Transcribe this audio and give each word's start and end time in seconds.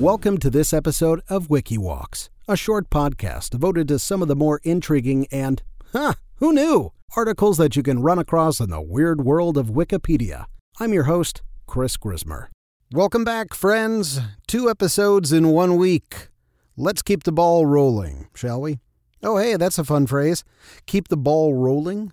Welcome 0.00 0.36
to 0.38 0.50
this 0.50 0.74
episode 0.74 1.22
of 1.30 1.48
WikiWalks, 1.48 2.28
a 2.46 2.54
short 2.54 2.90
podcast 2.90 3.48
devoted 3.48 3.88
to 3.88 3.98
some 3.98 4.20
of 4.20 4.28
the 4.28 4.36
more 4.36 4.60
intriguing 4.62 5.26
and, 5.32 5.62
huh, 5.92 6.12
who 6.34 6.52
knew, 6.52 6.92
articles 7.16 7.56
that 7.56 7.76
you 7.76 7.82
can 7.82 8.02
run 8.02 8.18
across 8.18 8.60
in 8.60 8.68
the 8.68 8.82
weird 8.82 9.24
world 9.24 9.56
of 9.56 9.68
Wikipedia. 9.68 10.44
I'm 10.78 10.92
your 10.92 11.04
host, 11.04 11.40
Chris 11.66 11.96
Grismer. 11.96 12.48
Welcome 12.92 13.24
back, 13.24 13.54
friends. 13.54 14.20
Two 14.46 14.68
episodes 14.68 15.32
in 15.32 15.48
one 15.48 15.76
week. 15.76 16.28
Let's 16.76 17.00
keep 17.00 17.22
the 17.22 17.32
ball 17.32 17.64
rolling, 17.64 18.28
shall 18.34 18.60
we? 18.60 18.80
Oh, 19.22 19.38
hey, 19.38 19.56
that's 19.56 19.78
a 19.78 19.84
fun 19.84 20.06
phrase. 20.06 20.44
Keep 20.84 21.08
the 21.08 21.16
ball 21.16 21.54
rolling? 21.54 22.12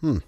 Hmm. 0.00 0.18
I 0.18 0.22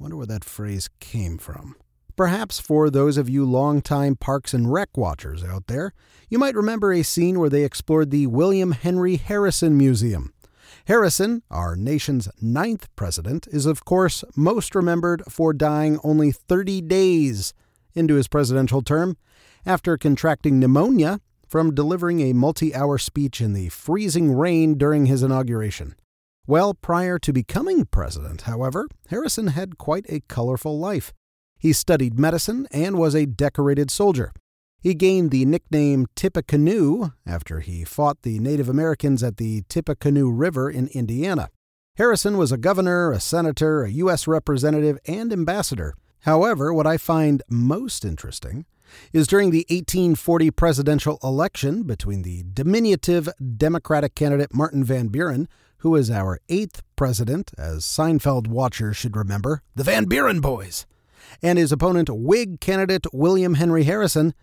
wonder 0.00 0.16
where 0.16 0.26
that 0.26 0.42
phrase 0.42 0.90
came 0.98 1.38
from. 1.38 1.76
Perhaps 2.16 2.60
for 2.60 2.90
those 2.90 3.16
of 3.16 3.28
you 3.28 3.44
longtime 3.44 4.14
Parks 4.14 4.54
and 4.54 4.72
Rec 4.72 4.96
watchers 4.96 5.42
out 5.42 5.66
there, 5.66 5.92
you 6.28 6.38
might 6.38 6.54
remember 6.54 6.92
a 6.92 7.02
scene 7.02 7.40
where 7.40 7.50
they 7.50 7.64
explored 7.64 8.12
the 8.12 8.28
William 8.28 8.70
Henry 8.70 9.16
Harrison 9.16 9.76
Museum. 9.76 10.32
Harrison, 10.86 11.42
our 11.50 11.74
nation's 11.74 12.28
ninth 12.40 12.88
president, 12.94 13.48
is 13.50 13.66
of 13.66 13.84
course 13.84 14.22
most 14.36 14.76
remembered 14.76 15.22
for 15.28 15.52
dying 15.52 15.98
only 16.04 16.30
30 16.30 16.82
days 16.82 17.52
into 17.94 18.14
his 18.14 18.28
presidential 18.28 18.82
term 18.82 19.16
after 19.66 19.96
contracting 19.96 20.60
pneumonia 20.60 21.20
from 21.48 21.74
delivering 21.74 22.20
a 22.20 22.32
multi 22.32 22.74
hour 22.74 22.96
speech 22.96 23.40
in 23.40 23.54
the 23.54 23.70
freezing 23.70 24.32
rain 24.32 24.78
during 24.78 25.06
his 25.06 25.22
inauguration. 25.22 25.96
Well, 26.46 26.74
prior 26.74 27.18
to 27.20 27.32
becoming 27.32 27.86
president, 27.86 28.42
however, 28.42 28.86
Harrison 29.08 29.48
had 29.48 29.78
quite 29.78 30.06
a 30.08 30.22
colorful 30.28 30.78
life. 30.78 31.12
He 31.64 31.72
studied 31.72 32.18
medicine 32.18 32.68
and 32.72 32.98
was 32.98 33.14
a 33.14 33.24
decorated 33.24 33.90
soldier. 33.90 34.34
He 34.82 34.92
gained 34.92 35.30
the 35.30 35.46
nickname 35.46 36.04
Tippecanoe 36.14 37.12
after 37.26 37.60
he 37.60 37.84
fought 37.84 38.20
the 38.20 38.38
Native 38.38 38.68
Americans 38.68 39.22
at 39.22 39.38
the 39.38 39.62
Tippecanoe 39.70 40.28
River 40.28 40.68
in 40.68 40.88
Indiana. 40.88 41.48
Harrison 41.96 42.36
was 42.36 42.52
a 42.52 42.58
governor, 42.58 43.12
a 43.12 43.18
senator, 43.18 43.82
a 43.82 43.90
U.S. 43.92 44.26
representative, 44.26 44.98
and 45.06 45.32
ambassador. 45.32 45.94
However, 46.24 46.74
what 46.74 46.86
I 46.86 46.98
find 46.98 47.42
most 47.48 48.04
interesting 48.04 48.66
is 49.14 49.26
during 49.26 49.50
the 49.50 49.64
1840 49.70 50.50
presidential 50.50 51.18
election 51.24 51.84
between 51.84 52.20
the 52.20 52.44
diminutive 52.52 53.26
Democratic 53.56 54.14
candidate 54.14 54.52
Martin 54.52 54.84
Van 54.84 55.08
Buren, 55.08 55.48
who 55.78 55.96
is 55.96 56.10
our 56.10 56.40
eighth 56.50 56.82
president, 56.94 57.52
as 57.56 57.84
Seinfeld 57.84 58.48
watchers 58.48 58.98
should 58.98 59.16
remember, 59.16 59.62
the 59.74 59.84
Van 59.84 60.04
Buren 60.04 60.40
boys, 60.42 60.84
and 61.42 61.58
his 61.58 61.72
opponent, 61.72 62.08
Whig 62.10 62.60
candidate 62.60 63.06
William 63.12 63.54
Henry 63.54 63.84
Harrison, 63.84 64.34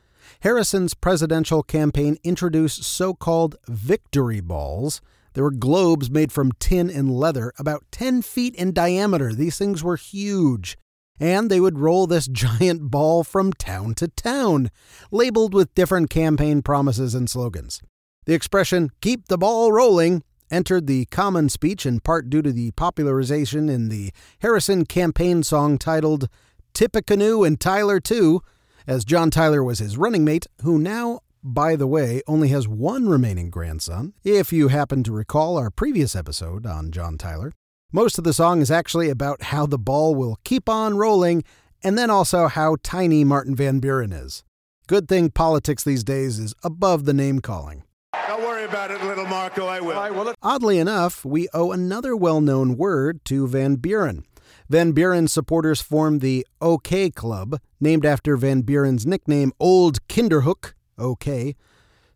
Harrison's 0.41 0.93
presidential 0.93 1.63
campaign 1.63 2.17
introduced 2.23 2.83
so 2.83 3.13
called 3.13 3.55
victory 3.67 4.39
balls. 4.39 5.01
They 5.33 5.41
were 5.41 5.51
globes 5.51 6.09
made 6.09 6.31
from 6.31 6.51
tin 6.53 6.89
and 6.89 7.11
leather, 7.11 7.53
about 7.57 7.85
10 7.91 8.21
feet 8.21 8.55
in 8.55 8.73
diameter. 8.73 9.33
These 9.33 9.57
things 9.57 9.83
were 9.83 9.95
huge. 9.95 10.77
And 11.19 11.49
they 11.49 11.59
would 11.59 11.79
roll 11.79 12.07
this 12.07 12.27
giant 12.31 12.89
ball 12.89 13.23
from 13.23 13.53
town 13.53 13.93
to 13.95 14.07
town, 14.07 14.69
labeled 15.11 15.53
with 15.53 15.75
different 15.75 16.09
campaign 16.09 16.61
promises 16.61 17.15
and 17.15 17.29
slogans. 17.29 17.81
The 18.25 18.33
expression, 18.33 18.91
keep 19.01 19.27
the 19.27 19.37
ball 19.37 19.71
rolling, 19.71 20.23
entered 20.51 20.85
the 20.85 21.05
common 21.05 21.49
speech 21.49 21.85
in 21.85 22.01
part 22.01 22.29
due 22.29 22.41
to 22.41 22.51
the 22.51 22.71
popularization 22.71 23.69
in 23.69 23.89
the 23.89 24.11
Harrison 24.39 24.85
campaign 24.85 25.43
song 25.43 25.77
titled 25.77 26.27
Tippecanoe 26.73 27.43
and 27.43 27.59
Tyler 27.59 27.99
too, 27.99 28.41
as 28.87 29.05
John 29.05 29.31
Tyler 29.31 29.63
was 29.63 29.79
his 29.79 29.97
running 29.97 30.23
mate, 30.23 30.47
who 30.63 30.79
now, 30.79 31.19
by 31.43 31.75
the 31.75 31.87
way, 31.87 32.21
only 32.27 32.49
has 32.49 32.67
one 32.67 33.07
remaining 33.07 33.49
grandson, 33.49 34.13
if 34.23 34.51
you 34.51 34.69
happen 34.69 35.03
to 35.03 35.11
recall 35.11 35.57
our 35.57 35.69
previous 35.69 36.15
episode 36.15 36.65
on 36.65 36.91
John 36.91 37.17
Tyler. 37.17 37.51
Most 37.91 38.17
of 38.17 38.23
the 38.23 38.33
song 38.33 38.61
is 38.61 38.71
actually 38.71 39.09
about 39.09 39.43
how 39.43 39.65
the 39.65 39.77
ball 39.77 40.15
will 40.15 40.37
keep 40.43 40.69
on 40.69 40.97
rolling, 40.97 41.43
and 41.83 41.97
then 41.97 42.09
also 42.09 42.47
how 42.47 42.77
tiny 42.83 43.23
Martin 43.23 43.55
Van 43.55 43.79
Buren 43.79 44.13
is. 44.13 44.43
Good 44.87 45.07
thing 45.07 45.29
politics 45.29 45.83
these 45.83 46.03
days 46.03 46.39
is 46.39 46.53
above 46.63 47.05
the 47.05 47.13
name 47.13 47.39
calling. 47.39 47.83
Don't 48.27 48.43
worry 48.43 48.65
about 48.65 48.91
it, 48.91 49.03
little 49.03 49.25
Marco. 49.25 49.65
I 49.65 49.79
will. 49.79 49.97
I 49.97 50.09
will. 50.11 50.33
Oddly 50.41 50.79
enough, 50.79 51.25
we 51.25 51.47
owe 51.53 51.71
another 51.71 52.15
well 52.15 52.41
known 52.41 52.77
word 52.77 53.23
to 53.25 53.47
Van 53.47 53.75
Buren. 53.75 54.25
Van 54.71 54.93
Buren 54.93 55.27
supporters 55.27 55.81
formed 55.81 56.21
the 56.21 56.47
OK 56.61 57.09
Club, 57.09 57.59
named 57.81 58.05
after 58.05 58.37
Van 58.37 58.61
Buren's 58.61 59.05
nickname 59.05 59.51
Old 59.59 60.07
Kinderhook, 60.07 60.75
OK, 60.97 61.57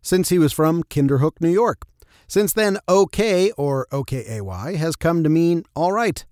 since 0.00 0.30
he 0.30 0.38
was 0.38 0.54
from 0.54 0.82
Kinderhook, 0.84 1.38
New 1.38 1.50
York. 1.50 1.82
Since 2.26 2.54
then, 2.54 2.78
OK, 2.88 3.50
or 3.58 3.86
OKAY, 3.92 4.76
has 4.76 4.96
come 4.96 5.22
to 5.22 5.28
mean 5.28 5.64
all 5.74 5.92
right. 5.92 6.24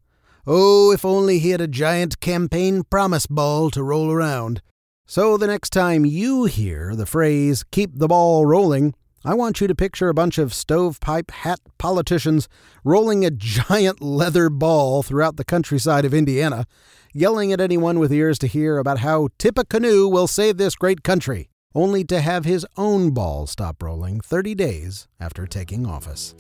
Oh, 0.47 0.93
if 0.93 1.05
only 1.05 1.41
he 1.41 1.51
had 1.51 1.61
a 1.61 1.69
giant 1.69 2.21
campaign 2.21 2.85
promise 2.85 3.27
ball 3.27 3.69
to 3.73 3.83
roll 3.83 4.11
around. 4.11 4.63
So 5.05 5.37
the 5.37 5.47
next 5.47 5.75
time 5.75 6.07
you 6.07 6.47
hear 6.47 6.97
the 6.97 7.05
phrase, 7.05 7.65
keep 7.71 7.99
the 7.99 8.09
ball 8.09 8.47
rolling, 8.47 8.95
I 9.27 9.33
want 9.33 9.59
you 9.59 9.67
to 9.67 9.75
picture 9.75 10.11
a 10.11 10.15
bunch 10.15 10.37
of 10.37 10.53
stovepipe 10.53 11.31
hat 11.31 11.59
politicians 11.79 12.47
rolling 12.85 13.25
a 13.25 13.31
giant 13.31 14.03
leather 14.03 14.51
ball 14.51 15.03
throughout 15.03 15.37
the 15.37 15.47
countryside 15.47 16.05
of 16.05 16.13
Indiana, 16.13 16.67
yelling 17.15 17.51
at 17.51 17.59
anyone 17.59 17.99
with 17.99 18.13
ears 18.13 18.39
to 18.41 18.47
hear 18.47 18.77
about 18.77 18.99
how 18.99 19.29
Tippecanoe 19.39 20.09
will 20.09 20.27
save 20.27 20.59
this 20.59 20.75
great 20.75 21.03
country, 21.03 21.49
only 21.75 22.05
to 22.05 22.21
have 22.21 22.45
his 22.45 22.67
own 22.77 23.13
ball 23.13 23.47
stop 23.47 23.83
rolling 23.83 24.21
30 24.21 24.55
days 24.55 25.09
after 25.19 25.47
taking 25.47 25.87
office. 25.87 26.35